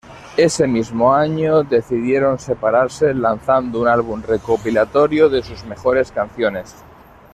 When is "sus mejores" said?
5.43-6.11